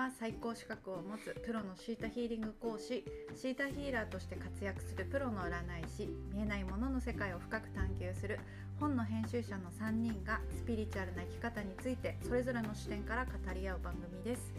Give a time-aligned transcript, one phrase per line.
[0.00, 3.04] は最高資格を持つプロのシータヒーリング講師
[3.36, 8.40] シータヒーラーとして活躍するプロの占い師見えないものの世界を深く探求する
[8.80, 14.54] 本の編集者の3人がスピリチュアルな生き方についてそれぞれの視点から語り合う番組です。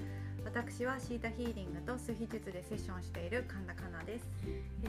[0.46, 4.26] 私はシータヒーリングと数秘術でセッションしている神田香奈です。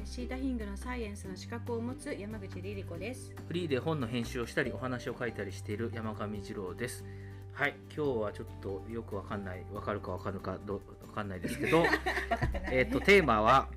[0.04, 3.34] シータヒングのサイエンスの資格を持つ山口リリ子です。
[3.48, 7.04] フリーで本の編集をしたりお話を書いたりしている山上二郎です。
[7.52, 11.84] はい今日はちょっとよくわかんないわかるかわかるかどわかんないですけど
[12.72, 13.68] えっとテーマは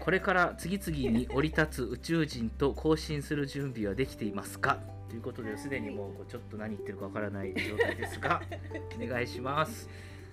[0.00, 4.78] これから次々に降り立つ宇宙人と交信する準備はできていますか？
[5.08, 8.42] ということですでにもうちょっと何言ってるかわからない状態ですが
[9.02, 9.88] お願いします。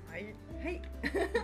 [0.10, 0.82] はい、はい、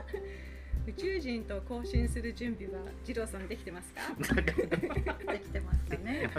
[0.87, 4.01] 宇宙人と交信する準備は二郎さんできてますか？
[4.33, 6.29] できてますかね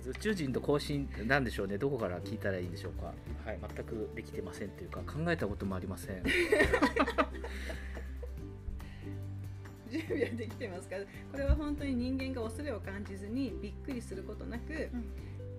[0.00, 1.76] まず宇宙人と交信なんでしょうね？
[1.76, 3.12] どこから聞いたらいいんでしょうか？
[3.44, 6.22] はい全くできてませんというか考えたこともありません。
[9.90, 10.96] 準備はできてますか？
[11.30, 14.88] これは本当に人間が恐れを感じずにびっくりすることなく、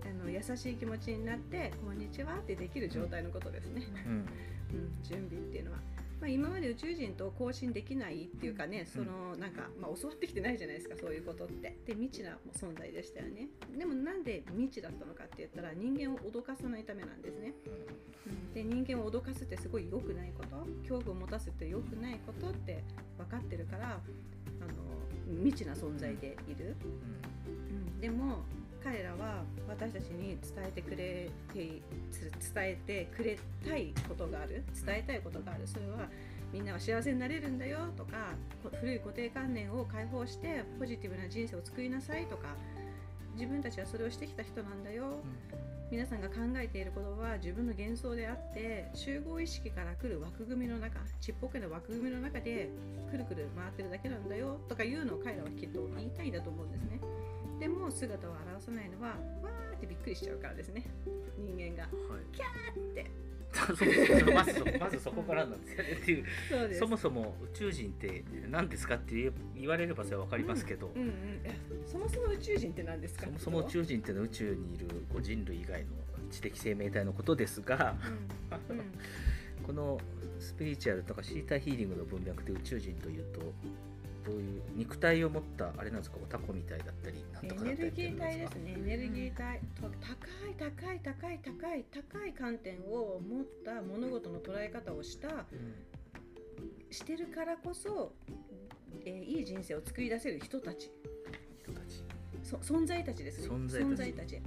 [0.04, 4.12] あの優しい気持ちになって「こんにちは」ってできる状態のことですね、うん。
[4.14, 4.26] うん、
[5.04, 5.78] 準備っていうのは。
[6.22, 11.76] まあ、今まで宇宙人と交信できないっていうかね、そのなんか、まあ、教わってきてないじゃないですかそういうことって。
[11.86, 13.50] で未知な存在でしたよね。
[13.76, 17.54] でもなんで未知だったのかって言ったら人間を脅かさないためなんですね、
[18.28, 20.52] うん、で人間を脅かすってすごい良くないこと。
[20.84, 22.84] 恐怖を持たせて良くないことって
[23.18, 24.00] 分かってるから
[24.60, 26.76] あの未知な存在でいる、
[27.48, 27.52] う
[27.98, 28.44] ん、でも
[28.84, 31.82] 彼らは私たちに伝えてくれて伝
[32.58, 35.68] えてくれたいことがある伝えたいことがある。
[35.68, 36.08] それは
[36.52, 38.34] みんなは幸せになれるんだよとか
[38.82, 42.50] 古い固定観念を解放してポジティブな人生を作りなさいとか
[43.36, 45.24] 自分たちはそれをしてきた人なんだよ、
[45.90, 52.70] 皆さんが考えていることは自分の幻想であって集合意識から来る枠組みの中ちっぽけな枠組みの中で
[53.10, 57.00] くるくる回ってるだけなんだよとかいうのを彼らはきっと言いたいんだと思うんですね。
[57.62, 60.84] でも姿を現さないのはわーってびっくりしちゃうからですね。
[61.38, 63.12] 人間が、はい、キャーって。
[64.34, 65.92] まずそまずそこからなんですよね。
[65.92, 66.26] っていう。
[66.74, 71.12] そもそも宇宙人って何ですかって言言われればそれは分かりますけど、うんうん、
[71.86, 73.26] そもそも宇宙人って何ですか？
[73.28, 75.88] そもそも宇宙人ってのは宇宙にいるこう人類以外の
[76.32, 77.96] 知的生命体のことですが、
[78.72, 78.78] うん。
[78.78, 78.84] うん。
[79.62, 80.00] この
[80.40, 83.54] スピリチュアルとかシータヒーリングの文脈で宇宙人というと
[84.26, 90.14] どういう肉体を持ったあれなんですかタコみたいだったりなんエとかだったりネルギー体ですねエネルギー体、と高
[90.50, 95.46] い高い高い高い高い観点を持った物事の捉え方をしたうん
[96.92, 98.12] してるからこそ、
[99.06, 100.92] えーいい人生を作り出せる人たち
[101.64, 102.04] 人たち
[102.44, 104.42] そ存在たちですね存在たち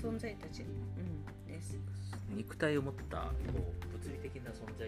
[0.00, 1.76] 存在たち、うん、です
[2.30, 4.11] 肉体を持ったこう物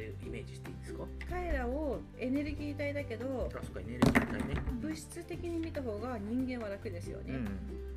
[0.05, 1.05] イメージしていいんですか？
[1.31, 4.63] 彼らをエネルギー体だけどあそっかエネルギー体ね。
[4.81, 7.49] 物質的に見た方が人間は楽ですよね、うん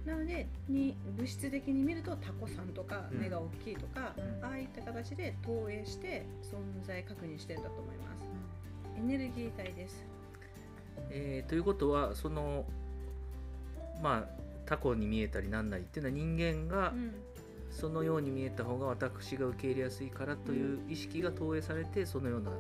[0.08, 3.20] なのでに物質的に見るとタコさんとかうん。
[3.20, 4.46] 目が大きいとか、うん。
[4.46, 8.24] ああいった形で投影して存在確認してるんだと思います。
[8.98, 10.06] エネルギー体です。
[11.10, 12.64] えーということはその
[14.02, 17.12] まあタコに見えたりなんなりっていうのは人間がうん
[17.70, 22.52] そのように見えた方が私が受け入れやすいからという意識が投影されてそのような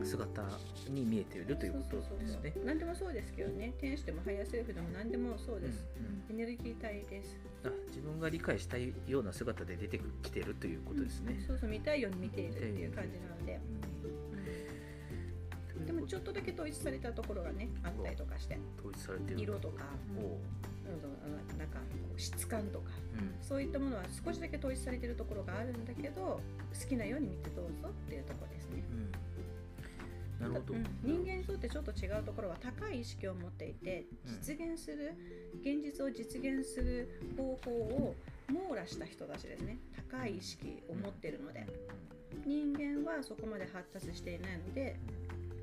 [0.00, 0.06] うん。
[0.06, 0.42] 姿
[0.88, 2.54] に見えているということですね。
[2.64, 3.74] 何でもそうですけどね。
[3.78, 5.86] 天使でもハイヤーセルフでも何でもそうです、
[6.30, 7.38] うんエネルギー体です。
[7.64, 11.42] うんあ自分が理解したいような姿で出てきてるということですね。
[11.46, 11.70] そうそう。
[11.70, 13.60] 見たいように見ているっていう感じなので、
[14.02, 14.25] うん
[15.86, 18.58] でもちょっとだけ統一されたところがねあったりとかして。
[18.78, 19.40] 統一されてる。
[19.40, 19.84] 色とか。
[20.18, 20.24] おう。
[20.24, 21.58] うん。
[21.58, 21.78] なんか
[22.16, 22.90] 質感とか。
[23.18, 23.34] うん。
[23.40, 28.82] そういったものは少しだけ統一されてるところがあるんだけど好きなように見てどうぞっていうところですね。
[30.40, 30.52] うん。
[30.52, 30.74] なるほど。
[30.74, 30.86] うん。
[31.02, 34.40] 人間にとってちょっと違うところは高い意識を持っていてうん。
[34.42, 35.14] 実現する、
[35.60, 38.14] 現実を実現する方法を
[38.48, 39.78] 網羅した人たちですね。
[40.10, 41.66] 高い意識を持っているので。
[42.44, 44.96] 人間はそこまで発達していないので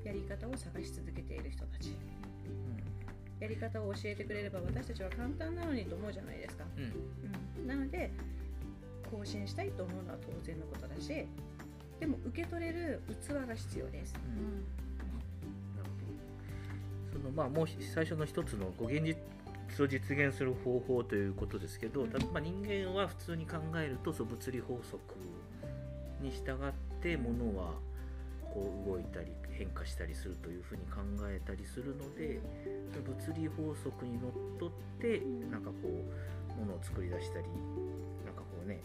[0.04, 1.96] やり方を探し続けている人たち。
[3.40, 6.84] やり方を教えてくれれば私たちは簡単なのにと思うじゃないですか、うん。
[6.84, 6.92] うん。
[7.60, 8.10] うん、なので
[9.10, 11.26] 更新したいと思うのは当然のことだし
[12.00, 14.14] でも受け取れる器が必要です、
[17.12, 19.16] そのまあもう最初の一つのこう現実
[19.84, 22.10] を実現する方法ということですけど、うん。
[22.10, 25.02] たまあ人間は普通に考えるとそう物理法則
[26.22, 26.72] に従っ
[27.02, 27.74] てものは
[28.42, 32.40] こう動いたり変化したりするというふうに考えたりするので
[33.06, 34.70] 物理法則にのっとっ
[35.00, 35.50] てうん。
[35.50, 37.44] なんかこうものを作り出したり
[38.24, 38.80] なんかこうね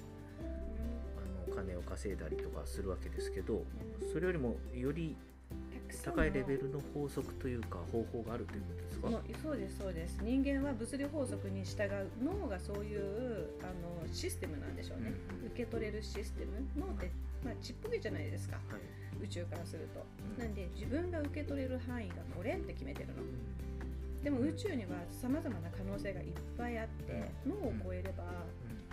[1.18, 3.64] あのお金を稼いだりとかするわけですけど
[4.12, 5.16] それよりもより
[6.04, 9.10] 高いレベルの法則というか方法があるということですか？
[9.44, 10.20] そうですそうです。
[10.22, 15.14] 人間は物理法則に従う脳がそういうあのシステムなんでしょうね、
[15.48, 17.12] 受け取れるシステム脳って、
[17.44, 18.56] まあ、ちっぽけじゃないですか。
[18.56, 19.24] はい。
[19.24, 20.06] 宇宙からすると、
[20.38, 20.44] うん。
[20.44, 23.14] なんで自分が受け取れる範囲がこれって決めてるの。
[24.24, 26.28] でも宇宙にはさまざまな可能性がいっ
[26.58, 28.24] ぱいあって脳を超えれば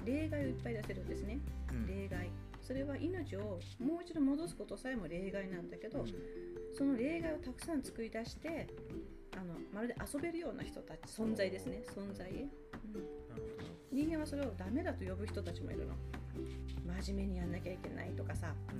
[0.04, 1.38] 例外をいっぱい出せるんですね。
[1.70, 1.86] うん。
[1.86, 2.30] 例外。
[2.62, 6.04] それは命をもう一度戻すことさえも例外なんだけど、
[6.76, 8.66] その例外をたくさん作り出して
[9.32, 11.82] あのまるで遊べるような人たち存在ですね。
[11.94, 12.48] 存在、うん。
[13.92, 15.94] 人間はそれをダメだと呼ぶ人たちもいるの。
[17.02, 18.72] 真面目にやんなきゃいけないとかさほ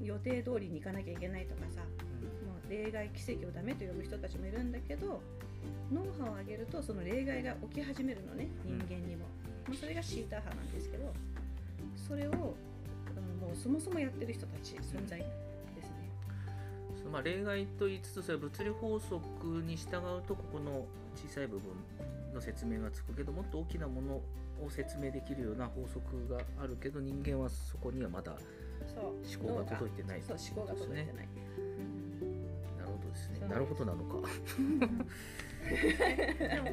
[0.00, 5.20] ど予定通りに行かなきゃいけないとかさもう例外奇跡をダメと呼ぶ人たちもいるんだけど
[5.92, 9.26] 脳波を上げるとその例外が起き始めるのね人間にも、
[9.68, 11.12] まあ、それがシーター派なんですけど
[12.08, 15.24] それをあのもうそもそもやってる人たち存在
[17.10, 21.70] まあ例外と言いつつそれは物理法則に従うとここの小さい部分
[22.34, 28.36] の説明がつくけどもっと大きなものを説明できるような法則があるけど人間はそこにはまだ
[28.94, 31.28] 思考が届いてないそう思考が届いてない、
[32.78, 33.48] なるほどですね。
[33.48, 34.28] なるほどなのか
[35.62, 36.64] でも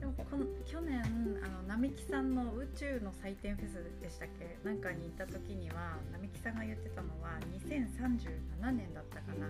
[0.00, 1.02] でもこの去年
[1.44, 4.58] あの並木さんの宇宙の祭典フェスでしたっけ？
[4.64, 9.46] なんかに行った時には並木さんが言ってたのは2037年だったかな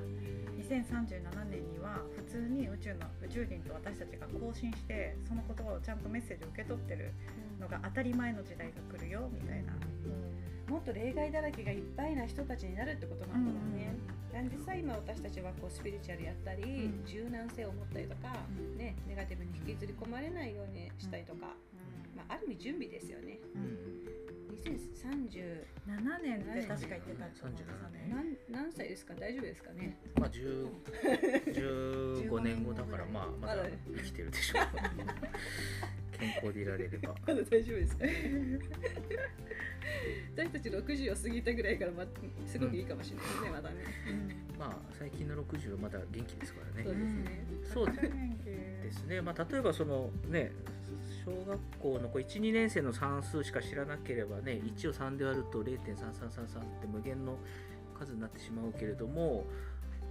[0.58, 7.12] 2037年には普通に宇宙の宇宙人と私たちが交信してその言葉をちゃんとメッセージを受け取ってる
[7.60, 9.72] のが当たり前の時代が来るよみたいな。
[10.68, 13.96] もっと例外だらけがいっぱいな人たちになるってことなんだろうね。
[14.32, 17.06] なんでさ今私たちはこうスピリチュアルやったり、うん。
[17.06, 18.76] 柔軟性を持ったりとか、うん。
[18.78, 21.46] ね、ネガティブに引きずり込まれないようにしたりとか、
[22.16, 23.38] まあ、ある意味準備ですよね。
[24.64, 27.64] 2030 7年って確か言ってたんですよね。
[28.10, 29.14] 何何歳ですか？
[29.14, 29.96] 大丈夫ですかね？
[30.18, 30.68] まあ10
[32.28, 33.64] 15年後だからまあまだ。
[33.96, 34.66] 生きてるでしょう
[36.18, 37.14] 健康でいられれば。
[37.26, 38.04] まだ大丈夫ですか、
[40.36, 42.04] 私たち60を過ぎたぐらいから、ま、
[42.46, 43.76] すごくいいかもしれないですね、まだね。
[44.58, 47.46] まあ最近の60はまだ元気ですからそうねですね。
[47.62, 47.92] そうで
[48.82, 50.52] ですね、まあ、例えばそのね
[51.24, 57.38] 小学校の12年生の算数しか知らなければね1を3で割ると0.3333って無限の
[57.98, 59.46] 数になってしまうけれども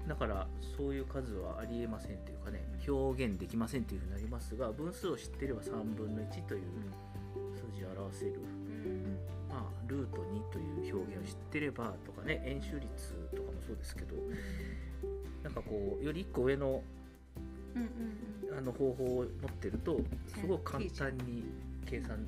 [0.07, 6.61] だからそういう数はありえませんというかね表現できませんというふうになりますが分数を知っていれば3分の1という
[7.53, 8.33] 数字を表せる、
[8.85, 9.17] うん。
[9.49, 14.15] まあ、ルート2という表現を知ってればとかね円周率とかもそうですけど
[15.43, 16.81] なんかこうより1個上の
[18.57, 19.99] あの方法を持ってると
[20.39, 21.43] すごく簡単に
[21.85, 22.25] 計算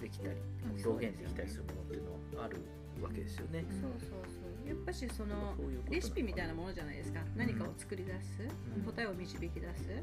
[0.00, 0.36] できたり
[0.76, 0.92] うん。
[0.92, 2.58] 表現できたりするものっていうのはある
[3.02, 3.64] わけですよね。
[3.70, 5.54] そうそうそうやっぱしその
[5.88, 7.20] レシピみたいななものじゃないですか。
[7.36, 8.42] 何かを作り出す、
[8.76, 8.82] うん。
[8.82, 10.02] 答えを導き出す、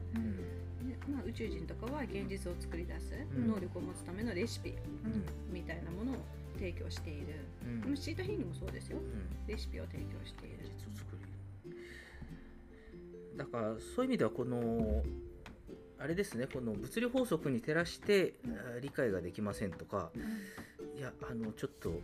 [1.09, 3.47] まあ、宇宙人とかは現実を作り出す、うん。
[3.47, 5.25] 能力を持つためのレシピうん。
[5.51, 6.15] みたいなものを
[6.55, 7.27] 提供している、
[7.87, 7.97] うん。
[7.97, 8.97] シータヒーグもそうですよ。
[8.97, 9.47] うん。
[9.47, 10.59] レシピを提供している。
[10.63, 11.23] 現実を作る
[13.37, 15.03] だからそういう意味ではこの
[15.97, 16.47] あれですね。
[16.47, 20.11] この物理法則に照らしてあ理解ができませんとか。
[20.95, 21.99] いやあのちょっと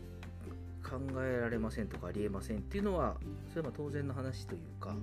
[0.90, 3.16] 考えられませんとかありえませんっていうのは
[3.50, 4.96] それはまあ当然の話というか、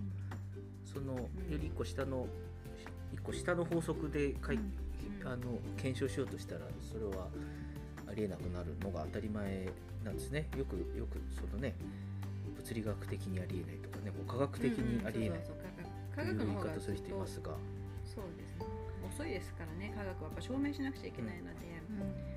[0.85, 2.27] そのより1個下の
[3.13, 4.73] 一個下の法則でかい、うん。
[5.25, 7.29] あの検証しようとしたらそれは
[8.09, 9.69] ありえなくなるのが当たり前
[10.05, 10.49] なんですね。
[10.57, 11.75] よくよくそのね
[12.57, 17.53] 物理学的にありえないとかねこう科学的にありえないという言い方する人いますが、
[18.05, 18.65] そうですね。
[19.13, 19.93] 遅いですからね。
[19.97, 22.36] 科学はやっぱ証明しなくちゃいけないので、うん、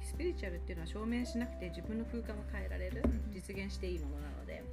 [0.00, 3.32] スピリチュアルっていうのは証明しなくて自分の空間を変えられる、うん。
[3.32, 4.64] 実現していいものなので、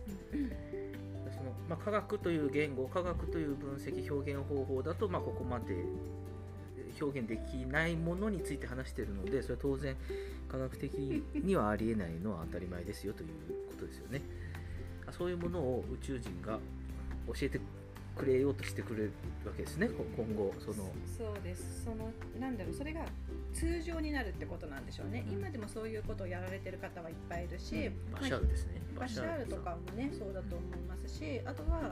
[1.35, 5.75] そのまあ、科学という言語科学という分析表現方法だと、まあ、ここまで
[7.01, 9.95] 表現できないものについて話しているのでそれは当然
[10.47, 10.93] 科学的
[11.33, 13.29] にはありえないのは当たり前ですよという
[13.69, 14.21] ことですよね。
[15.07, 16.59] あそういうものを宇宙人が
[17.27, 17.59] 教えて
[18.15, 19.11] くれようとしてくれる
[19.45, 19.87] わけですね。
[19.87, 20.75] こ今後その。
[21.05, 21.83] そうです。
[21.83, 22.73] そのなんだろう。
[22.73, 23.05] それが
[23.53, 25.33] 通常になるってことなんでしょうね、うん。
[25.33, 28.81] 今でもそういうことをやられてる方はいっぱいいるし、バシャールですね。
[28.97, 31.89] バシャールとかもねそうだと思いますしあとはあの、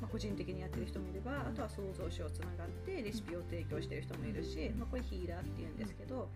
[0.00, 6.28] まあ、個人的にやってる人もいればあとは創造主をつながってレシピを提供してる人もいるし、まあ、これヒーラーっていうんですけど、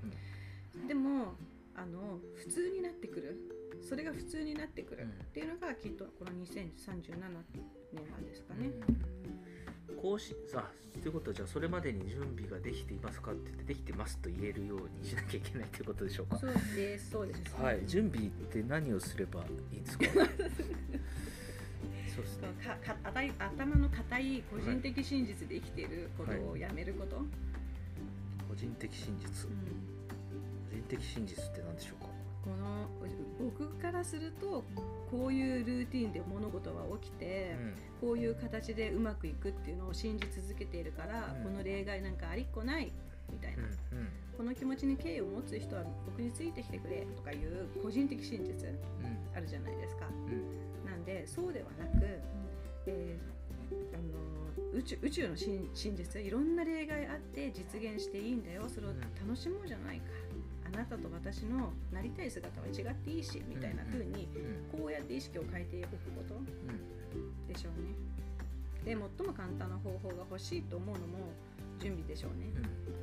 [0.86, 1.32] でも
[1.76, 3.36] あの普通になってくる。
[3.82, 5.04] それが普通になってくる。
[5.04, 5.10] うん。
[5.10, 7.18] っていうのがきっとこの2037
[7.92, 8.70] 年なんですかね。
[10.00, 10.70] こうしさ
[11.02, 16.38] ということはじゃあそれまでに準備ができていますかって言ってできてますと言えるようにしなきゃいけないということでしょうか。
[16.38, 17.10] そうです。
[17.10, 20.04] そうです、はい、準備って何をすればいいんですか？
[20.14, 20.26] そう
[22.24, 22.48] ですね。
[22.62, 27.16] かか頭い頭の固い個人的真実で生きていることをやめること、
[28.48, 29.48] 個人的真実。
[29.48, 29.83] うん
[30.96, 32.08] 的真実って何でしょうか？
[32.44, 32.88] この
[33.38, 34.64] 僕からすると
[35.10, 37.56] こういうルーティンで物事は起きて、
[38.00, 41.44] こういう形でうまくいくっていうのを信じ続けているから、うん。
[41.44, 42.92] この例外なんかありっこない
[43.32, 44.08] みたいな、うんうん。
[44.36, 49.36] この気持ちに敬意を持つ人は僕についてきてくれとかいう個人的真実うん。
[49.36, 50.06] あるじゃないですか。
[50.06, 50.90] うん。
[50.90, 52.20] なんでそうではなく、
[52.86, 53.34] えー
[53.94, 58.68] あの宇宙宇宙の真真実いろんな例外あって実現していいんだよ。
[58.68, 60.04] それを楽しもうじゃないか、
[60.66, 64.28] あなたと私のなりたい姿は違っていいしみたいな風に
[64.72, 67.94] うんこうやって意識を変えておくことうんでしょうね。
[68.84, 71.32] で最も簡単な方法が欲しいと思うのも
[71.78, 72.46] 準備でしょうね。
[72.56, 72.94] うん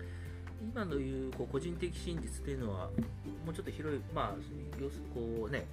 [0.61, 2.91] 今の言うこう個人的真実っていうのは
[3.43, 5.65] もうちょっと広いまあ要すこうね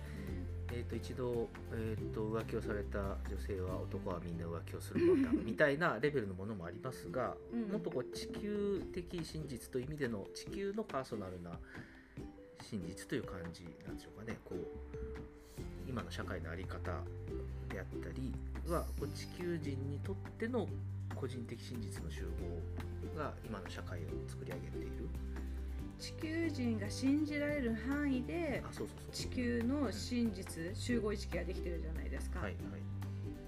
[0.71, 2.99] えー、と一度、えー、と浮気をされた
[3.29, 5.01] 女性は男はみんな浮気をする
[5.45, 7.69] みたいなレベルのものもありますが、うん。
[7.73, 11.53] もっとこう地球的真実という意味での地球のパーソナルな
[12.63, 14.39] 真実という感じなんでしょうかね。
[14.45, 14.67] こう
[15.89, 16.79] 今の社会の在り方
[17.71, 18.33] であったり
[18.69, 20.69] はこう地球人にとっての
[21.15, 22.25] 個人的真実の集
[23.15, 25.09] 合が今の社会を作り上げている
[25.99, 28.63] 地球人が信じられる範囲で
[29.13, 32.55] 地球の真実集合意識ができてるじゃないですか、はいはい。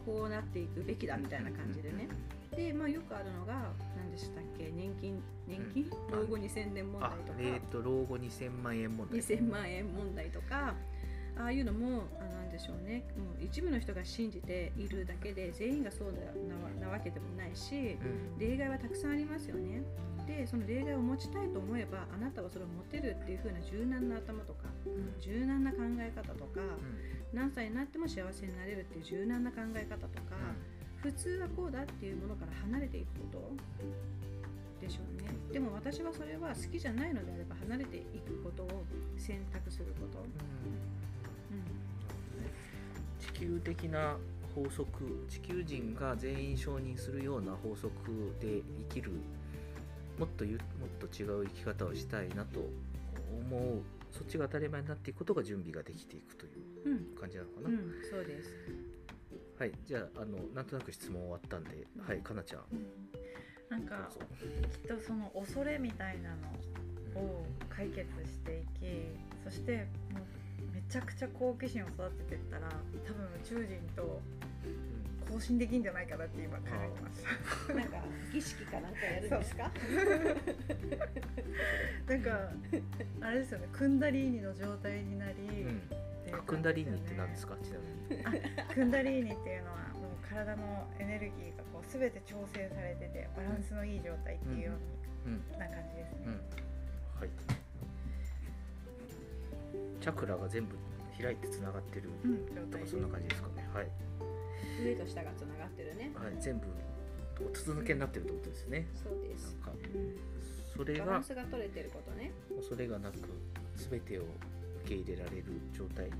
[0.04, 2.08] こうなっていくべきだみたいな感じでね、
[2.56, 4.70] でまあよくあるのが何でしたっけ？
[4.74, 6.20] 年金年金、うん。
[6.22, 9.20] 老後2000年問題あとか、えっ、と老後2000万円問題。
[9.20, 10.74] 2000万円問題とか。
[11.38, 13.04] ああいうのもあなんでしょうね。
[13.16, 16.20] もう一部の人が信じているだけで全員がそうだ
[16.80, 17.96] ななわけでもないし
[18.36, 18.38] うん。
[18.38, 19.82] 例外はたくさんありますよね
[20.30, 25.20] でその例外を持ちたいと思えばあなたはそれを持てるっていう風な柔軟な頭とかうん。
[25.20, 27.36] 柔軟な考え方とかうん。
[27.36, 30.36] 何歳になっても幸せになれるっていう柔軟な考え方とか、
[31.02, 33.52] 普通はこうだっていうものから離れていくこと
[34.80, 35.30] でしょうね。
[35.52, 38.84] でも私はそれは好きじゃないのであれば離れていくことを
[39.16, 40.24] 選択すること、
[43.20, 44.16] 地球的な
[44.54, 47.92] 法則地球人が全員承認するような法則
[48.40, 49.12] で生きる
[50.20, 52.60] もっとゆもっと違う生き方をしたいなと
[53.50, 56.52] 思うそっちが当たり前になっていくことが準備ができていくという
[56.84, 57.78] うんうん感じなのかな、うん、
[58.10, 58.50] そうです。
[59.58, 62.62] はいじゃああのなんとなく質問終わったんで、はいかなちゃん。
[63.70, 64.10] なんか
[64.72, 66.30] きっとその恐れみたいな
[67.14, 68.86] のを解決していき
[69.44, 74.20] そしてもうめちゃくちゃ好奇心を育てていったら多分宇宙人と
[75.30, 77.22] 交信できんじゃないかなって今考えてまし
[77.68, 77.74] た。
[77.74, 77.96] なんか
[78.32, 79.70] 儀式かなんかやるんですか？
[82.08, 82.50] なんか
[83.20, 85.68] あれですよねクンダリーニの状態になり、うん。
[85.68, 85.80] うん
[86.20, 87.56] っていうあクンダリーニって何感じですか？
[87.62, 87.78] ちな
[88.10, 88.22] みに。
[88.22, 94.72] よねクンダリーニっていうのはもう体のエネルギーがこう全て調整されててバランスのいい状態っていうよ
[95.26, 96.26] うんうな感じですね。
[96.26, 96.32] うん。
[97.20, 97.30] はい。
[100.00, 100.76] チャクラが全部
[101.20, 102.08] 開いてつながってる
[102.72, 103.68] とかそんな感じですかね。
[103.74, 103.88] はい
[104.82, 106.66] 上と下がつながってるねはい、全部
[107.48, 108.86] 筒抜けになってるってことですね。
[108.94, 109.56] そうです。
[109.64, 109.72] なんか。
[109.94, 110.16] うん。
[110.76, 111.06] それが。
[111.06, 112.32] バランスが取れてることね。
[112.54, 113.18] 恐れがなく
[113.76, 116.10] 全てを受け入れられる状態。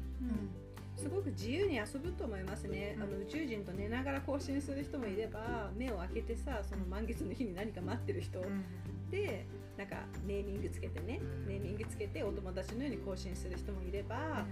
[0.96, 3.02] すごく自由に遊ぶと思いますね、うん。
[3.04, 8.64] あの宇宙人と寝ながら更新する人もいれば目を開けてさその満月の日に何か待ってる人うん。
[9.10, 9.46] で
[9.78, 11.20] なんかネーミングつけてね。
[11.22, 11.46] うん。
[11.46, 14.44] ネーミングつけてお友達のように更新する人もいれば、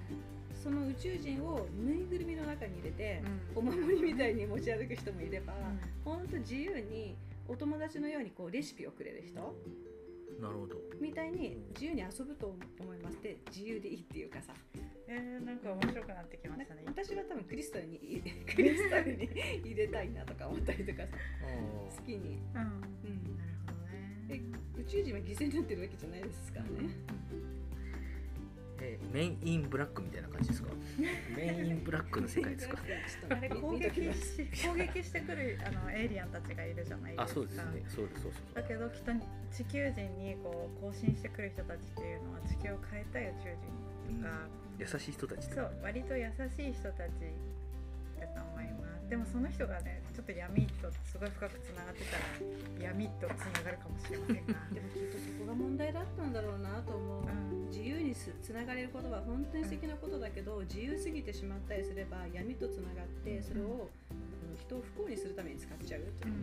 [0.63, 3.23] その宇宙人をぬいぐるみの中に入れて、
[3.55, 5.53] お守りみたいに持ち歩く人もいれば、
[6.05, 6.29] ほん。
[6.29, 7.17] と自由に
[7.49, 9.41] お友達のようにこうレシピをくれる人
[10.41, 10.77] なるほど。
[11.01, 14.53] みたいに自由に遊ぶと思いますで自由でいいっていうかさ。
[15.11, 16.83] えー、なんか面白くなってきましたね。
[16.85, 18.23] 私は多分クリスタルに
[18.55, 19.25] クリスタルに
[19.65, 21.09] 入れたいなとか思ったりとかさ
[21.97, 22.71] 好きに、うん、うん、なる
[23.67, 23.89] ほど
[24.29, 24.43] えね。
[24.79, 26.91] 宇宙人は犠牲になってるわけじゃないですからね
[28.81, 30.69] えメインインブラックみたいな感じですか？
[31.37, 32.79] メインインブラックの世界ですか？
[33.31, 37.23] あれ攻撃し攻撃してくるあのエイリアンたちがいるじゃないですか。
[37.25, 37.63] あ、そうですね。
[37.89, 38.55] そうですそうそう。
[38.55, 39.13] だけどきっと
[39.53, 43.51] 地球人にこう更新してくる人たちっていうのは地球を変えたい宇宙
[44.13, 47.11] 人とか、優しい人たちそう割と優しい人たち
[48.21, 57.71] だと思いますでもその人がねちょっと闇とすごい深くつながってたら闇とつながるかもしれませんが、 でもきっとそこが問題だったんだろうなと思う、うん。
[57.71, 64.15] 自由にすつながれることは本当に素敵なことだけど自由すぎてしまったりすれば闇とつながってそれを、あ
[64.51, 66.35] の人を不幸にするために使っちゃうっていう。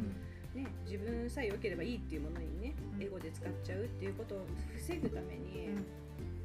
[0.56, 0.64] う、ん。
[0.64, 3.04] ね、自分さえ良ければいいっていうものにね、うん。
[3.04, 5.86] エゴで使っちゃうっていうことを防ぐために、うん。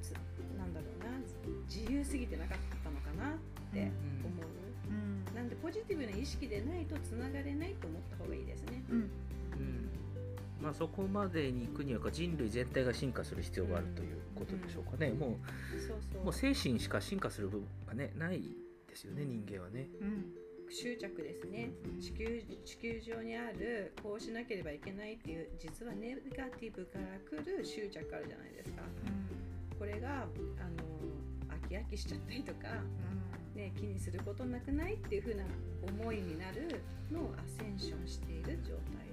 [0.03, 0.12] つ
[0.59, 1.17] なんだろうな
[1.67, 3.39] 自由すぎてなかったのかなっ
[3.73, 3.91] て
[4.25, 4.70] 思う、うん
[5.41, 8.85] なんでポジティブな意識でないとつながれないと思った方がいいですね。
[8.91, 8.97] うん。
[8.97, 9.11] うん。
[10.61, 15.39] まあ、そこまでに行くには人類全体が進化する必要があるということでしょうかね、も
[15.71, 16.21] そうそう。
[16.21, 18.43] うもう精神しか進化する部分がねない
[18.87, 19.89] ですよね人間はね。
[20.03, 20.25] うん。
[20.69, 21.71] 執着ですね。
[21.99, 28.83] 地球地球上にあるこうしなければいけないっていう実はネガティブから来る執着あるじゃないですか。
[29.79, 30.29] これがあの
[31.49, 32.69] 飽き飽きしちゃったりとか、
[33.61, 35.45] ね、気にすることなくないっていう風な
[35.87, 36.81] 思いになる
[37.12, 39.05] のをアセンションしている状態。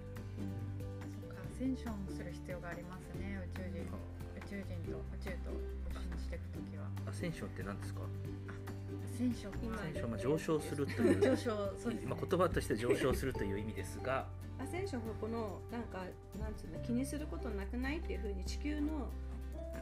[1.20, 3.36] そっかアセンションする必要がありますね。
[3.44, 5.52] 宇宙人宇宙人と宇宙と
[5.92, 6.88] 一緒にしていくときは。
[7.06, 8.02] アセンションって何ですか？
[8.08, 12.02] アセンション今アセンション、まあ、上昇するという 上昇そうです。
[12.04, 14.28] ねまあ、言葉として上昇するという意味ですが。
[14.60, 16.06] アセンションはこのなんか
[16.40, 19.10] なんつうの気にすることなくないっていう風に地球の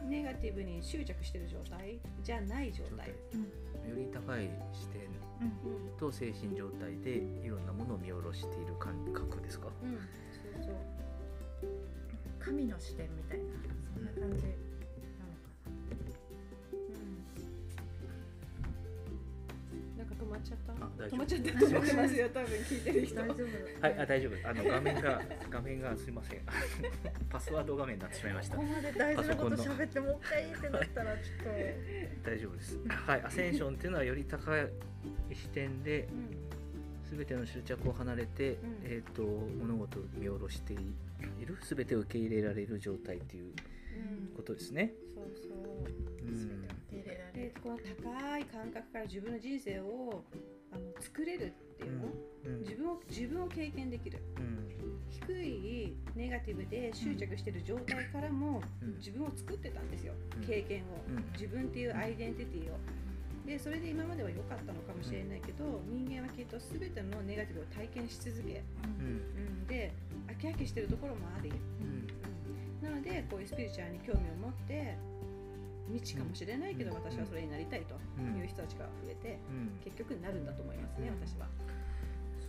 [0.10, 3.16] ネガティブに執着してる状態じゃない状態、よ
[3.96, 5.02] り高い視点
[5.42, 5.48] うん
[5.90, 5.98] うん。
[5.98, 9.68] と精神状態でいろんなものを見下ろしている感覚ですか？
[9.84, 10.76] うん、そうそう。
[12.40, 13.46] 神の視点みたいな
[13.94, 14.46] そんな感じ
[20.26, 20.74] 止まっちゃった？
[20.74, 21.16] あ大丈夫。
[21.16, 21.60] 止まっちゃった？
[21.60, 23.16] と思いますよ多分聞いてる人。
[23.16, 23.82] な大丈夫。
[23.88, 24.50] はいあ大丈夫。
[24.50, 26.40] あの画面が画面がすいません。
[27.30, 28.58] パスワード画面になってしまいました。
[28.58, 32.30] ここまで大事なこと喋ってもう一回ってなったらちょっと。
[32.30, 32.80] 大丈夫です。
[32.88, 34.68] はいアセンションっていうのはより高い
[35.34, 37.18] 視点でうん。
[37.18, 38.58] 全ての執着を離れて、ん。
[38.84, 40.78] えー、と物事を見下ろしてい
[41.46, 43.54] る全てを受け入れられる状態という
[44.10, 44.36] うん。
[44.36, 44.92] ことですね。
[45.14, 46.28] そうそう。
[46.28, 46.36] うん。
[46.36, 47.54] 全てれられる。
[47.54, 50.24] でこの高い感覚から自分の人生を
[50.72, 54.20] あの作れるっていうの、うん自分を自分を経験できる。
[54.38, 54.66] うん。
[55.10, 58.98] 低いネガティブで執着してる状態からもうん。
[58.98, 60.46] 自分を作ってたんですよ、うん。
[60.46, 61.26] 経験を、うん。
[61.34, 62.78] 自分っていうアイデンティティを。
[63.46, 69.06] でそれで今までは良かったのかもしれないけど、人間はきっと全てのネガティブを体験し続け、うん。
[69.06, 69.10] う
[69.66, 69.94] ん、で
[70.28, 72.08] 飽き飽きしてるところもあり、うん。
[72.82, 74.98] なのでこういうスピリチュアルに興味を持って
[75.88, 76.98] 未知かもしれないけどうん。
[76.98, 79.80] 私はそれになりたいという人たちが増えてうん。
[79.84, 81.28] 結局なるんだと思いますねうん。
[81.28, 81.48] 私は。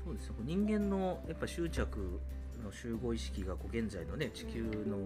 [0.04, 0.34] そうですよ。
[0.44, 2.20] 人間のやっぱ執着
[2.62, 4.98] の集合意識がこう現在のね地球の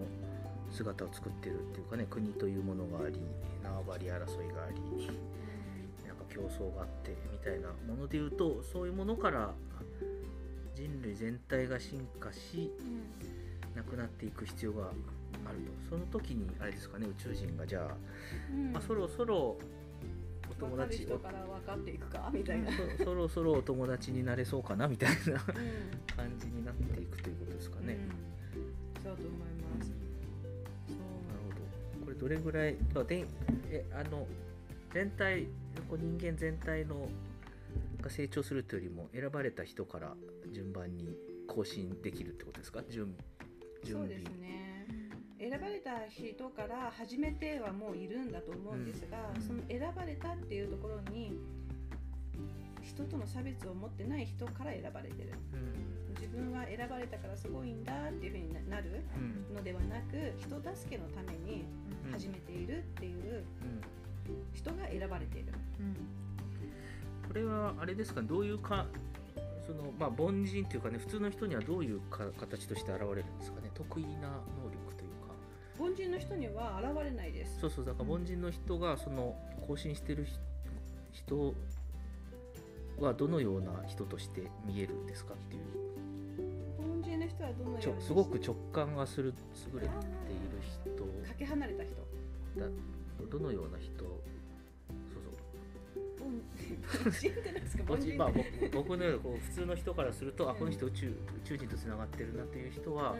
[0.71, 3.19] 姿を作ってるっていうかね国というものがあり
[3.63, 4.11] 縄張り争
[4.45, 5.07] いがあり
[6.07, 9.53] なんか競争があってみたいなものでいうとそういうものから
[10.75, 12.71] 人類全体が進化し
[13.75, 14.91] なくなっていく必要が
[15.51, 17.95] あるとその時にあれですかね宇宙人がじゃあ、
[18.51, 19.57] うんまあ、そろそろ
[20.49, 22.29] お友達人から分かっていくか？
[22.33, 22.69] みたいな。
[22.97, 24.87] そそろそろお友達になれそうかな？
[24.87, 27.97] みたいなうん感じになっていくということですかね。
[28.55, 29.39] うんそうだと思い
[29.79, 29.89] ます。
[29.89, 29.95] な
[30.93, 31.01] る
[31.47, 32.05] ほど。
[32.05, 33.25] これどれぐらい、まあ、で
[33.71, 34.27] えあの
[34.93, 35.47] 全体
[35.89, 37.09] こう人間全体の
[38.01, 40.13] が成長するというよりも選ばれた人から
[40.51, 42.83] 順番に更新できるってことですか？
[42.89, 43.15] 準
[43.83, 44.60] 準備そうですね。
[45.41, 49.41] 選ばれた人から初めてはもういるんだと思うんですが、うん。
[49.41, 51.33] その選ばれたっていうところに
[52.83, 55.33] 人との差別を持ってない人から選ばれてる。
[55.53, 56.13] うん。
[56.21, 59.01] 自分は選ばれたからすごいんだっていうふうになる
[59.49, 59.55] うん。
[59.55, 61.65] のではなく人助けのために
[62.05, 62.11] うん。
[62.11, 63.43] 始めているっていううん。
[64.53, 65.53] 人が選ばれている。
[65.79, 65.95] うん。
[67.27, 68.21] これはあれですか？
[68.21, 68.85] どういうか
[69.65, 73.71] そのまあ凡人というかね普通の人にはどういうか形として現れるんですかね？
[73.73, 74.29] 得意な
[74.61, 75.00] 能力
[75.81, 77.59] 凡人の人には現れないです。
[77.59, 80.27] そうそうだから凡人の人がその更新してる
[81.11, 81.55] 人
[82.99, 85.61] はどのような人として見えるんですかっていう。
[86.79, 89.33] 凡人の人はどのようすごく直感がする
[89.73, 89.97] 優れている
[90.61, 91.03] 人。
[91.27, 91.95] かけ離れた人？
[92.59, 92.67] だ
[93.31, 93.97] どのような人？
[93.97, 95.23] そう
[96.19, 96.25] 凡
[97.07, 97.83] 凡人ってなんですか？
[97.89, 103.15] 凡人まあ、僕僕のようなこう普通の人からすると、あこの人宇宙宇宙人とつながってるなっていう人は、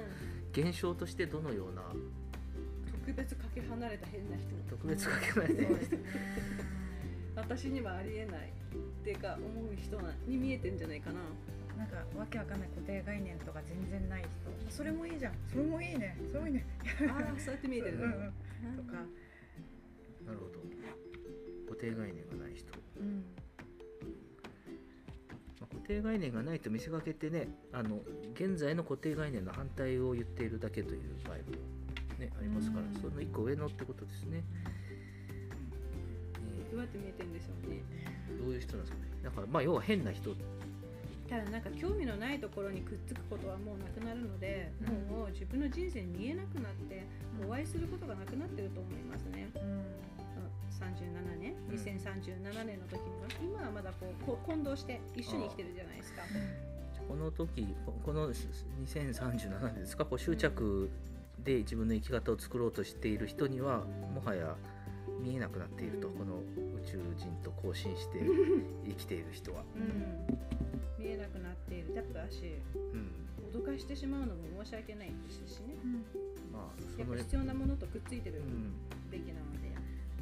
[0.52, 2.12] 現象としてどのようなうん
[3.12, 4.48] 特別かけ離れた変な人。
[4.70, 6.00] 特別かけないで、そうですね。
[7.36, 11.20] 私にはありえないっていうか思う人なに見えてんじゃないかな。
[11.78, 14.30] なんかわけわかんない固定概念とか全然ない人。
[14.72, 15.34] それもいいじゃん。
[15.52, 16.18] それもいいね。
[16.30, 16.66] それもいいね
[17.10, 17.98] ああそうやって見えてる。
[18.00, 18.12] の、うん。
[18.12, 18.22] うん。
[18.78, 18.94] とか。
[20.26, 20.52] なるほど。
[21.68, 22.72] 固定概念がない人。
[22.98, 23.26] うん。
[25.60, 28.00] まあ固定概念がないと見せかけてねあの
[28.36, 31.44] 現在の固定概念の反対を言っているだけという場合も、
[32.22, 32.94] ね、ありますからうん。
[33.02, 34.44] その一個上のってことですね、
[36.72, 37.82] どうやって見えてるんでしょうね。
[37.92, 39.12] えーどういう人なんですかね。
[39.24, 40.34] だからまあ要は変な人。
[41.30, 45.18] ただなんか興味のないところにくっつくことはもうなくなるので、うん。
[45.18, 47.04] もう自分の人生に見えなくなって
[47.46, 49.50] お会いすることがなくなってると思いますね。
[49.56, 49.84] うん。
[50.72, 51.54] 37年。
[51.70, 51.76] うん。
[51.76, 56.22] 2037年の時には今はまだこうこう混同して一緒に生きてるじゃないですか。
[57.08, 60.06] この時ここの2037年ですか？
[60.06, 60.90] こう執着
[61.44, 64.56] で自分の生き方を作ろうとしている人にはもはや
[65.20, 66.10] 見えなくなっていると。
[66.10, 66.38] この
[66.76, 68.20] 宇宙人と交信して
[68.88, 69.64] 生きている人は。
[69.76, 71.94] うん、見えなくなっている。
[71.94, 73.12] だだしうん。
[73.54, 75.76] 脅かしてしまうのも申し訳ないですしね。
[76.52, 78.74] まあその必要なものとくっついてるうん。
[79.10, 79.71] べきなので、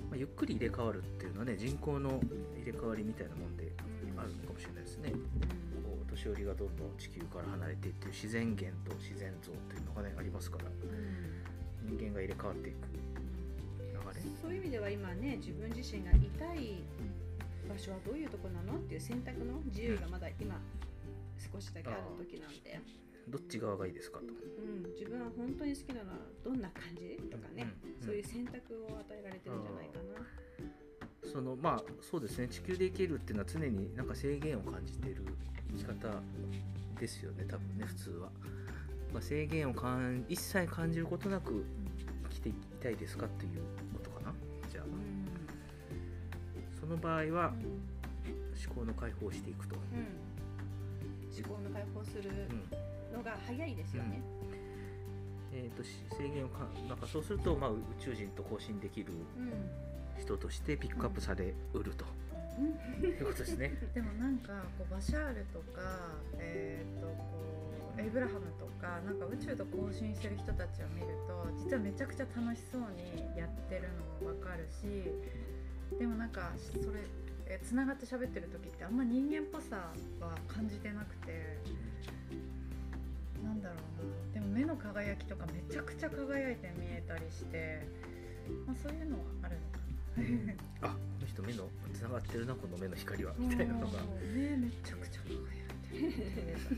[0.10, 2.20] まあ、ゆっくり入れ替わるっていうのはね人口の
[2.58, 3.72] 入れ替わりみたいなもんで
[4.18, 5.12] あるのかもしれないですね。
[5.12, 5.18] こ
[5.98, 10.66] うお年寄りがどんどん地球から離れていって自然源と自然像というのがねありますから
[11.86, 12.88] 人間が入れ替わっていく
[13.80, 14.22] 流れ。
[14.42, 16.84] そういう意味では今ね自分自身がいたい
[17.70, 20.58] 場所はどういうとこなのっていう選択の自由がまだ今
[21.38, 22.82] 少しだけある時なんで、
[23.30, 24.26] どっち側がいいですかと。
[24.26, 31.30] うん、自分は本当に好きなのはどんな感じとかね、うんうんそういう選択を与えられてるんじゃないかな。
[31.32, 32.48] そのまあそうですね。
[32.48, 35.26] 地球で生きるっていうのは常になんか制限を感じている
[35.72, 36.22] 生き方
[37.00, 38.30] ですよね多分ね普通は、
[39.14, 41.66] まあ、制限をかん一切感じることなく
[42.30, 43.62] 生きていきたいですかっていう
[43.94, 44.34] ことかな。
[44.72, 44.86] じゃあ。
[46.80, 47.54] その場合は
[48.66, 51.46] 思考の解放をしていくと、うん。
[51.46, 52.30] 思考の解放する。
[52.30, 54.22] うんのが早いですよね。
[55.52, 59.90] えー、とし制限をかなんかそうすると、まあ、宇宙人と交信できるうん。
[60.20, 62.06] 人としてピックアップされうると、
[63.02, 63.72] いうことですね。
[63.96, 67.14] でもなんかこうバシャールとか、えー、とこ
[67.98, 73.90] うエイブラハムとかなんか宇宙と交信してる人たちを見ると実はめちゃくちゃ楽しそうにやってる
[74.22, 75.04] のも分かるし
[75.98, 77.00] でもなんかそれ
[77.48, 81.58] えつながって喋ってる時ってあんま人間っぽさは感じてなくて
[83.50, 87.82] なんだろうなでも目の輝きとかめちゃくちゃ輝いて見えたりして、
[88.68, 89.80] まあ、そういうのはあるのか
[90.82, 90.90] な。
[90.90, 93.86] あこの人目のつながってるなこの目の光はみたいなのが。
[93.86, 96.78] もう目めちゃくちゃ輝いてる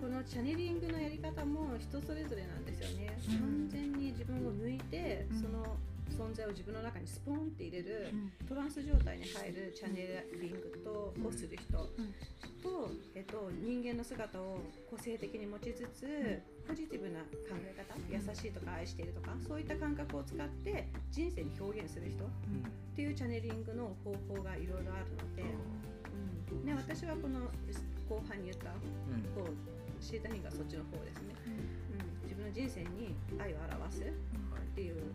[0.00, 3.16] このチャネリングのやり方も人それぞれなんですよね。
[3.30, 5.76] うん完全に自分を抜いて、うんその
[6.10, 8.46] 存在を自分の中にスポンって入れる、うん。
[8.46, 12.14] トランス状態に入るチャネリングと、をする人うん。
[12.62, 14.58] と、えっと、人間の姿を
[14.90, 22.28] 個性的に持ちつつ、ポジティブな考え方優しいとか愛しているとかそういった感覚を使って人生に表現する人っ
[22.94, 25.42] ていうチャネリングの方法がいろいろあるので、
[26.52, 26.66] うん。
[26.66, 27.40] ね、私はこの
[28.08, 29.18] 後半に言ったうん。
[30.00, 31.34] シータヒンがそっちの方ですね、
[31.92, 34.04] うん、自分の人生に愛を表すっ
[34.74, 35.12] ていう、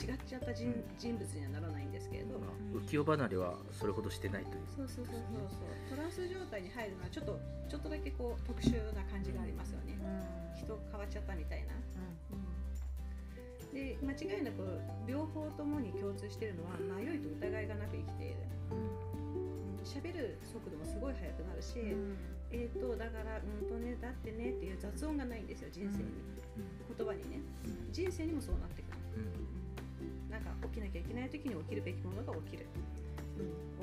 [0.00, 4.64] 違っちゃった人人物にはならないんですけれど、まあ浮世離れはそれほどしてないという。
[4.76, 5.96] そうそうそうそうそう。
[5.96, 9.98] トランス状態に入るのはちょっとちょっとだけこう特殊な感じがありますよね、
[10.56, 11.74] 人変わっちゃったみたいな、
[12.32, 18.36] うん、で間違いなく両方ともに共通しているのは迷いと疑いがなく生きている。
[19.84, 21.96] 喋、る速度もすごい速くなるし、
[22.52, 26.10] えーとだからうんとねだってねっていう雑音がないんですよ人生に、
[26.96, 27.40] 言葉にね。
[27.64, 27.92] うん。
[27.92, 29.59] 人生にもそうなってくる、うん
[30.30, 32.66] なんか起きなきゃいけない時に起きるべきものが起きる、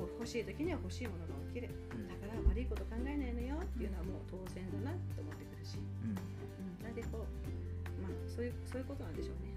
[0.00, 1.68] ん、欲しい時には欲しいものが起きる。
[1.92, 2.08] うん。
[2.08, 6.16] だから悪いこと考えないのよっていうのはもう当然だなと思ってくるし、うん。
[6.16, 7.28] うん、なんでこう
[8.00, 9.52] まあそういうそういうことなんでしょうね。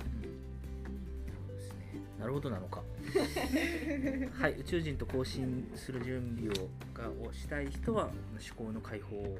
[1.32, 2.04] そうですね。
[2.20, 2.84] なるほどなのか。
[4.36, 4.60] はい。
[4.60, 9.38] 宇宙人と交信する準備をがをしたい人は思考の解放を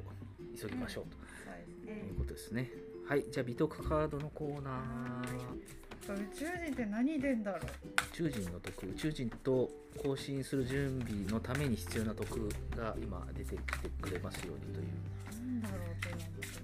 [0.56, 2.00] 急ぎましょうそうですね。
[2.00, 2.70] ということですね。
[3.06, 3.24] はい。
[3.30, 7.60] じゃあ美徳カードのコーナー宇宙人って何でんだろう？
[7.62, 14.86] 宇宙人の徳宇宙人と交信する準備のために必要な徳が今出てきてくれますようにという。
[15.32, 16.60] なんだろうって今思ってました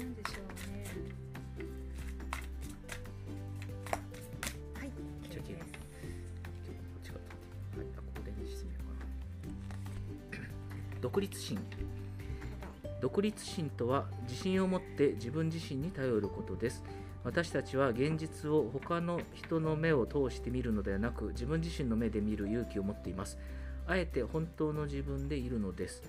[0.00, 0.84] なんでしょうね。
[4.74, 4.90] はい
[5.30, 5.90] じゃあですこ
[7.00, 7.18] っちか
[7.74, 8.78] とはいあここでにしてみよ
[10.30, 10.46] うかな。
[11.00, 11.58] 独立心
[13.00, 16.82] 独立心とは自信を持って自分自身に頼ることです
[17.24, 23.38] 私たちは現実を他の人の目を通して見るのではなく自分自身の目で見る勇気を持っています。
[23.86, 26.02] あえて本当の自分でいるのです。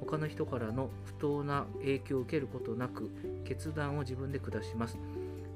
[0.00, 3.10] 他の人からの不当な影響を受けることなく
[3.44, 4.98] 決断を自分で下します。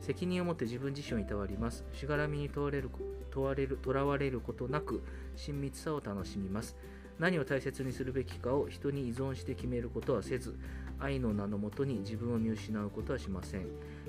[0.01, 1.85] 責任を持って自分自身をいたわります。
[1.93, 2.91] しがらみに問われる
[3.31, 5.05] 問われる囚われることなく
[5.37, 6.77] 親密さを楽しみます。
[7.21, 10.59] 何を大切にするべきかを人に依存して決めることはせず
[10.99, 13.67] 愛の名のもとに自分を見失うことはしません。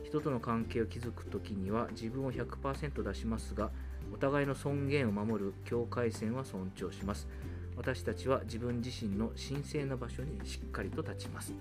[0.08, 3.72] 人との関係を築くときには自分を100%出しますが
[4.14, 7.28] お互いの尊厳を守る境界線は尊重します。
[7.76, 11.54] 私たちは自分自身の神聖な場所にしっかりと立ちます。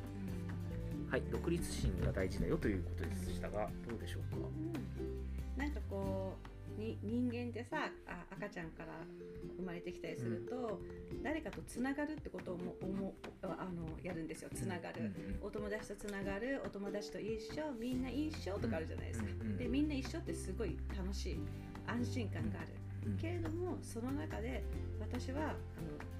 [1.10, 4.46] はい独立心が大事だよということでしたがどうでしょうか？
[5.56, 5.60] うん。
[5.60, 8.92] なんかこうにに人間ってさあ赤ちゃんから
[9.56, 10.80] 生まれてきたりすると、
[11.22, 13.12] 誰かとつながるってことをも思う
[13.42, 14.50] あのやるんですよ。
[14.54, 16.60] つながる、お友達とつながる。
[16.64, 17.72] お友達と一緒。
[17.78, 21.40] みんな一緒とかあるじゃないですか、うんうんでみんな一緒ってすごい楽しい
[21.86, 22.68] 安心感がある、
[23.06, 24.64] うんけれどもその中で
[24.98, 25.54] 私はあの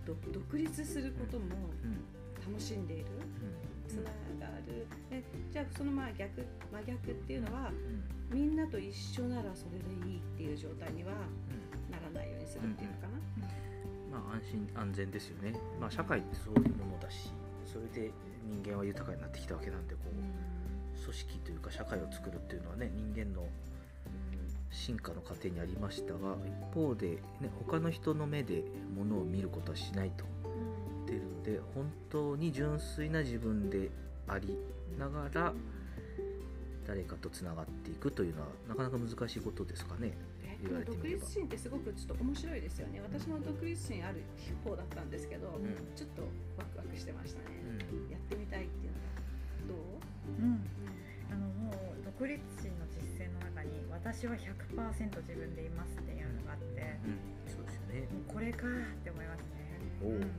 [0.06, 1.44] ど独立することも
[2.46, 3.06] 楽しんでいる、
[3.88, 4.86] つながる。
[5.10, 5.22] で
[5.52, 7.70] じゃあその真逆真逆っていうのは
[8.30, 11.12] みんなと一緒ならそれでいいっていう状態には
[11.90, 13.06] ならないようにするっていうのか
[14.12, 17.30] な、まあ安心安全ですよね、まあ、社会ってそういうものだし
[17.64, 18.10] それで
[18.44, 23.46] 人間は豊かになってきたわけなんでこう組織というか社会を作るっていうのはね人間の
[24.70, 28.62] 進化の過程にありましたが一方で、ね、他の人の目で
[28.94, 30.24] 物を見ることはしないと
[31.46, 33.88] で本当に純粋な自分で
[34.26, 34.58] あり
[34.98, 35.54] ながら
[36.84, 40.14] 誰かとつながっていくというのはなかなか難しいことですかね。
[40.42, 43.00] え言わ独立心ってすごくちょっと面白いですよね。
[43.00, 44.22] 私も独立心ある
[44.62, 45.66] 方だったんですけど、ん。
[45.94, 46.22] ちょっと
[46.58, 48.10] ワクワクしてましたね、うん。
[48.10, 48.94] やってみたいっていう
[49.70, 50.62] のがどう、うん。
[51.30, 58.06] あのもう独立心の実践の中に私は100%自分でいますっていうのがあってうん、そうですよね。
[58.10, 58.70] もうこれかっ
[59.02, 59.66] て思いますね。
[60.02, 60.30] おおうん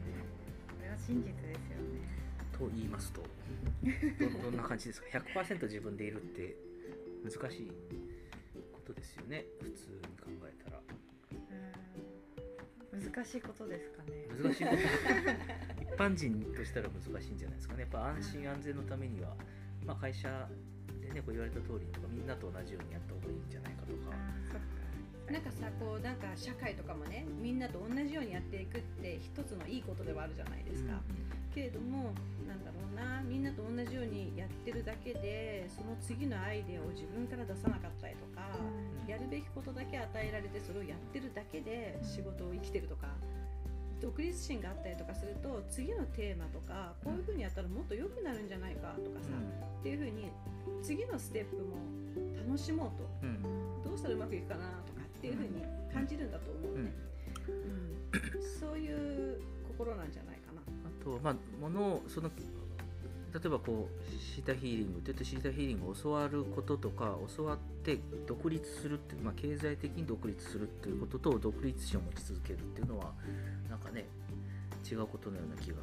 [0.97, 2.17] 真実ですよね。
[2.57, 3.21] と言いますと
[3.83, 6.55] どどんな感じですか？100%自分でいるって
[7.23, 7.71] 難しい
[8.73, 9.45] ことですよね。
[9.61, 10.81] 普通に考えたら。
[12.93, 13.13] うん。
[13.13, 14.27] 難しいことですかね。
[14.41, 14.77] 難しいこと。
[15.83, 17.81] 一般人としたら難しいんじゃないですかね。
[17.81, 19.35] やっぱ安心安全のためには、
[19.85, 20.49] まあ、会社
[21.01, 24.15] でねこう言われた通りとかみんなと同じようにやった方がいいんじゃないかとか
[25.31, 30.93] なんかさこうなんか社会とかもねみんなと同じようにやっていくって一つのいいことではあるじゃないですか、
[31.53, 32.15] けれども
[32.47, 38.47] なんだろうなみんなと同じようにやってるだけでその次のアイデアを自分から出さなかったりとか、
[39.05, 43.07] やるべきことだけ与えられてそれをやってるだけで仕事を生きてるとか
[43.99, 49.29] 独立心があったりとかすると次のテーマとかこういうふうにやったらもっと良くなるんじゃないかとかさ、
[49.79, 50.31] っていうふうに
[50.81, 51.77] 次のステップも
[52.47, 53.09] 楽しもうと。
[53.23, 53.83] うんうん。
[53.83, 56.93] どうしたらうまくいくかなとかっていうふうに感じるんだと思うね、
[57.47, 58.59] うん。
[58.59, 60.61] そういう心なんじゃないかな。
[60.61, 62.29] あとまあものをその
[63.33, 73.11] 例えばこうシータヒーリングって言ってシータヒーリングを教わることとか教わって独立するっていう、まあ、経済的に独立するっていうことと独立心を持ち続けるっていうのは
[73.69, 74.05] なんかね
[74.89, 75.77] 違うことのような気が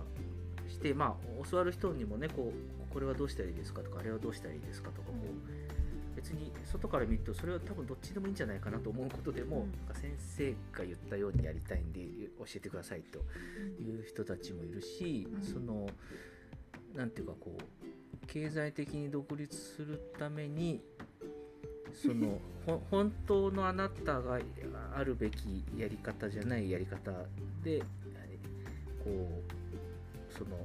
[0.69, 12.01] してまあ教わる人にもねこうこれはどうしたらいいですかとかあれはどうしたらいいですかとかこう別に外から見るとそれは多分どっちでもいいんじゃないかなと思うことでも、うん先生が言ったようにやりたいんで
[12.39, 13.19] 教えてくださいと
[13.81, 15.89] いう人たちもいるし、うんその
[16.95, 20.83] なんていうかこう経済的に独立するために
[21.93, 24.39] そのほ本当のあなたが
[24.97, 27.13] あるべきやり方じゃないやり方
[27.63, 27.81] で
[29.03, 30.57] こうその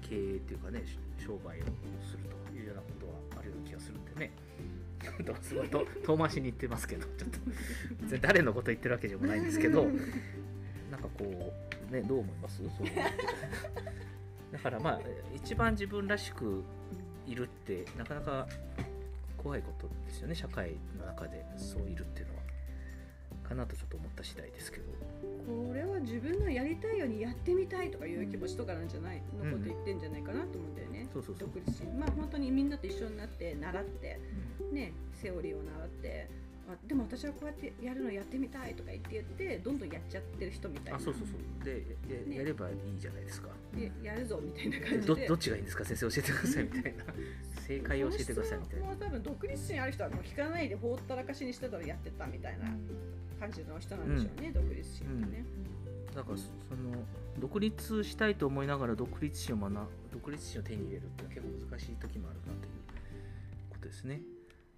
[0.00, 1.64] 経営っていうかねし商売を
[2.02, 4.32] するというようなことはあるような気がするんでね。
[5.24, 7.38] とすごいと遠回しに言ってますけどちょっと
[8.02, 9.84] 別に誰のこと言ってるわけでもないんですけど
[10.90, 11.52] なんかこ
[11.90, 12.58] うねどう思います？
[12.58, 12.68] そう
[14.52, 15.00] だからまあ
[15.34, 16.62] 一番自分らしく
[17.26, 18.46] いるってなかなか
[19.36, 22.33] 怖いことですよね社会の中でそういるっていうのは。
[23.48, 24.84] かなとちょっと思った次第ですけど。
[25.46, 29.22] これは自分のやりたいようにやってみたいとかいう気持ちとかなんじゃない？
[29.38, 31.48] のこと言ってんじゃないかなと思うんだよね、そうそうそう。
[31.48, 34.20] 独立心まあ本当にみんなと一緒になって習って
[34.72, 36.28] ねセオリーを習って
[36.66, 40.98] あでも私はこうやってやるのやってみたいとか言って言ってどんどんやっちゃってる人みたいな。
[40.98, 41.64] あそうそうそう。
[41.64, 42.36] でやね。
[42.38, 43.48] やればいいじゃないですか。
[43.76, 45.06] でやるぞみたいな感じで。
[45.06, 45.84] どどっちがいいんですか？
[45.84, 47.04] 先生教えてくださいみたいな。
[47.66, 48.86] 正解を教えてくださいみたいな。
[48.86, 52.66] もう多分独立心ある人はもう聞かないでほったらかしにしてたらやってたみたいな
[53.40, 55.44] 感じの人なんでしょうね、独立心ってね、
[56.14, 57.04] だからそその
[57.38, 62.58] 独立したいと思いながら独立心を学独立心を手に入れるって結構難しい時もあるなという
[63.70, 64.22] ことですね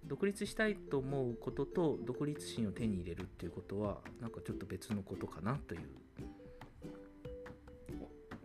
[0.07, 5.81] 独立したいと思うことと独立心を手に入れるっていうことはなんかちょっと別のことかなという。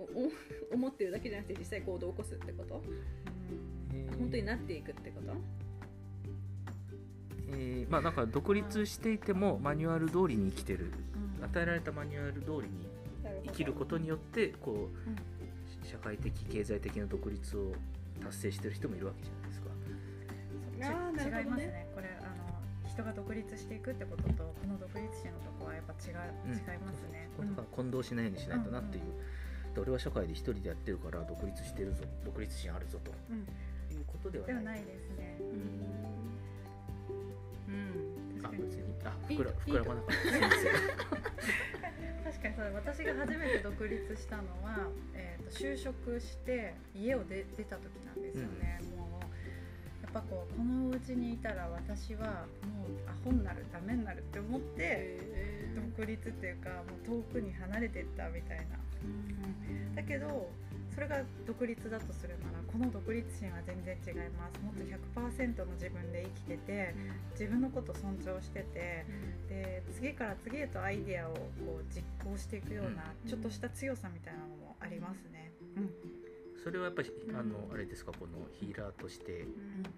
[0.73, 2.83] 思ってるだけじゃなくて実際行動を起こすってこと？
[4.19, 5.33] 本当になっていくってこと？
[7.55, 10.93] えーまあなんか独立していてもマニュアル通りに生きてる。
[11.43, 12.87] 与えられたマニュアル通りに
[13.47, 14.91] 生きることによってこ
[15.85, 17.73] う社会的経済的な独立を
[18.21, 19.42] 達成してる人もいるわけじゃない
[20.89, 21.87] 違いますね。
[21.95, 26.53] これあの人が独立していくってこととこの独立心のとこはやっぱ違う、うん。
[26.53, 29.05] 違いますね、これだから混同しないようにしないとなっていう、
[29.75, 33.13] で俺は社会で一人でやってるから独立してるぞ独立心あるぞと。
[33.31, 33.47] うん。
[33.93, 34.55] いうことではない。
[34.55, 35.37] ではないですね。
[37.69, 37.75] うん、
[38.39, 38.93] うん、あ別に。
[39.05, 40.23] あ膨ら膨らまなかった。
[40.31, 40.73] すいません。
[42.25, 42.75] 確かにそう。
[42.75, 49.12] 私が初めて独立したのは、えー、と就職して家を出出た時なんですよね、もう
[50.13, 55.19] ぱこうこのお家にいたら私はもうアホになるダメになるって思って
[55.97, 58.65] 独立っていうかもう遠くに離れてったみたいな。
[59.97, 60.51] だけど
[60.95, 64.61] それが独立だとするならこの独立心は全然違います。
[64.61, 66.95] もっと100%の自分で生きてて
[67.33, 69.07] 自分のこと尊重してて
[69.49, 73.29] で次から次へとアイデアをこう実行していくようなうん。
[73.29, 75.51] ちょっとした強さみたいなのもありますね。
[76.63, 77.37] それはやっぱりうん。
[77.37, 79.45] あのあれですかこのヒーラーとして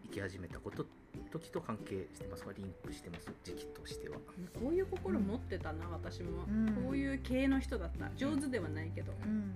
[0.04, 0.86] 生き始めたこと
[1.30, 2.52] 時と関係してますか？
[2.56, 3.30] リンクしてます？
[3.44, 4.16] 時期としては。
[4.60, 6.74] こういう心持ってたな、私も、うん。
[6.84, 8.10] こういう系の人だった。
[8.16, 9.30] 上手ではないけど、うん。
[9.30, 9.54] うん。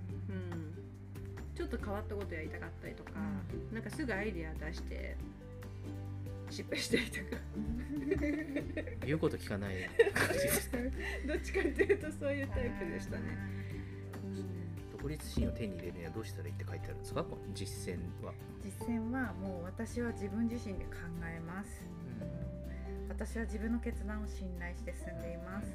[1.55, 3.11] ちょっと変わったことやりたかったりとか、
[3.73, 5.17] なんかすぐアイデア出して
[6.51, 7.43] 失敗したりとか。
[9.07, 10.79] 言うこと聞かない感じですか？
[11.27, 13.23] どっちかっていうとそういうタイプでしたね、
[14.99, 17.25] 独立心を手に入れるにはどうしたらいいって書いてあるんですか？
[17.55, 18.33] 実践は、
[18.65, 21.83] 実践はもう私は自分自身で考えます。
[23.09, 25.67] 私は自分の決断を信頼して進んでいます。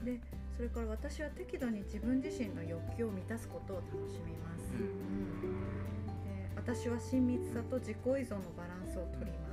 [0.00, 0.20] うんで
[0.56, 4.72] それから私は適度に自分自身の欲求を満たすことを楽しみます。
[4.74, 5.40] うん
[6.06, 9.47] で私は親密さと自己依存のバランスを取ります。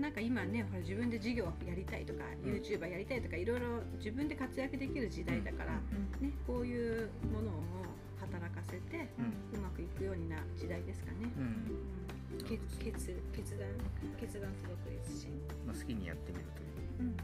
[0.00, 2.52] なんか今ねほら自分で事業やりたいとか、うん。
[2.54, 3.66] YouTuber やりたいとかいろいろ
[3.98, 5.72] 自分で活躍できる時代だから、
[6.20, 7.62] うんね、こういうものを
[8.20, 9.08] 働かせて
[9.54, 11.30] うまくいくようにな時代ですかね。
[12.46, 13.68] 決決決断
[14.20, 15.32] 決断と独立心。
[15.66, 16.62] まあ、好きにやってみると
[17.00, 17.02] う。
[17.04, 17.16] ん。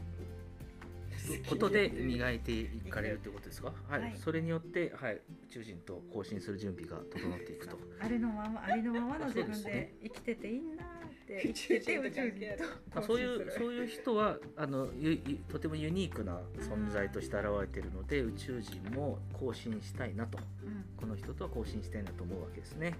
[1.33, 4.01] いうことで磨いていかれるということですか、はい。
[4.01, 4.13] はい。
[4.17, 7.79] それによって、はい、宇宙人と交信する準備が整っていくと。
[7.99, 10.83] ありのままありのままの自分で生きてていいんだ
[11.25, 20.37] って生きてて宇宙人とまあ、そういうそういう人はあのゆゆとてもユニークな存在として現れているので宇宙人も交信したいなと。
[20.63, 20.85] うん。
[20.95, 22.93] この人とは交信したいなと思うわけですね。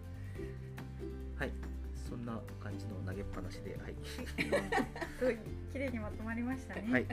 [1.37, 1.51] はい。
[2.09, 3.95] そんな感じの投げっぱなしではい、
[5.17, 5.37] すごい
[5.73, 6.87] 綺麗にまとまりましたね。
[6.91, 7.05] はい。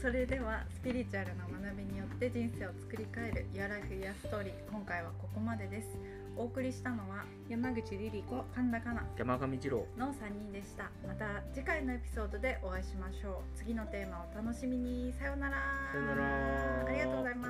[0.00, 5.88] それではスピリチュアルな学びによって人生を作り変える Your Life Your Story 今回はここまでです。
[6.36, 10.90] お送りしたのは山口リリ子神田かな山上二郎の3人でした。
[11.06, 13.56] また次回のエピソードでお会いしましょう。
[13.56, 15.12] 次のテーマをお楽しみに。
[15.12, 15.56] さようなら。
[15.92, 17.34] さよならありがとうござい。
[17.34, 17.48] ま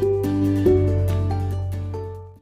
[0.00, 0.11] す